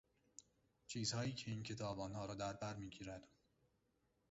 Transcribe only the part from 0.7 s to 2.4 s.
چیزهای که این کتاب آنها را